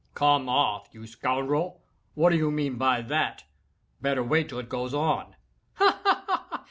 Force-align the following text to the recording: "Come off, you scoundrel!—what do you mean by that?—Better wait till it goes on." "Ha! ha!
"Come 0.15 0.49
off, 0.49 0.89
you 0.93 1.05
scoundrel!—what 1.05 2.31
do 2.31 2.35
you 2.35 2.49
mean 2.49 2.77
by 2.77 3.03
that?—Better 3.03 4.23
wait 4.23 4.49
till 4.49 4.57
it 4.57 4.67
goes 4.67 4.95
on." 4.95 5.35
"Ha! 5.73 6.01
ha! 6.03 6.49